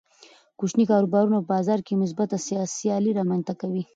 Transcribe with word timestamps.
کوچني 0.59 0.85
کاروبارونه 0.91 1.37
په 1.39 1.47
بازار 1.53 1.79
کې 1.87 1.99
مثبته 2.01 2.37
سیالي 2.77 3.11
رامنځته 3.19 3.53
کوي. 3.61 3.83